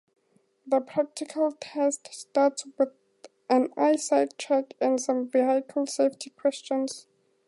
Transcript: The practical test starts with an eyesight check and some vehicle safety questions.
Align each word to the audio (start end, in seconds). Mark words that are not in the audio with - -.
The 0.65 0.79
practical 0.79 1.51
test 1.59 2.09
starts 2.11 2.65
with 2.75 2.89
an 3.51 3.71
eyesight 3.77 4.35
check 4.39 4.73
and 4.81 4.99
some 4.99 5.29
vehicle 5.29 5.85
safety 5.85 6.31
questions. 6.31 7.05